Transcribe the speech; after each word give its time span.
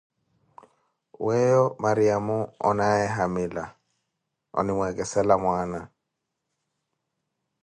Weyo 1.25 1.63
Maryamo, 1.83 2.39
onaaye 2.69 3.05
hamila, 3.15 3.63
onimweekesela 4.59 5.33
mwana. 5.43 5.79